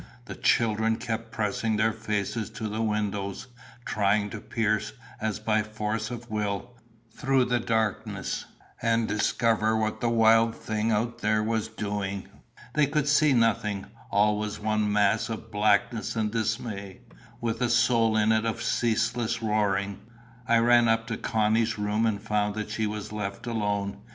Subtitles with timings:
[0.25, 3.45] The children kept pressing their faces to the windows,
[3.85, 6.71] trying to pierce, as by force of will,
[7.15, 8.45] through the darkness,
[8.81, 12.27] and discover what the wild thing out there was doing.
[12.73, 17.01] They could see nothing: all was one mass of blackness and dismay,
[17.39, 19.99] with a soul in it of ceaseless roaring.
[20.47, 23.97] I ran up to Connie's room, and found that she was left alone.